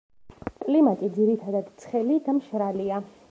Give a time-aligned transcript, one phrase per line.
[0.63, 3.03] კლიმატი ძირითადად ცხელი და მშრალია.